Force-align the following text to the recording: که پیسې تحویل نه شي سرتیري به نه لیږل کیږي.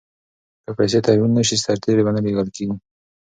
که 0.63 0.71
پیسې 0.79 0.99
تحویل 1.05 1.31
نه 1.37 1.43
شي 1.47 1.55
سرتیري 1.65 2.03
به 2.05 2.11
نه 2.15 2.21
لیږل 2.25 2.47
کیږي. 2.55 2.75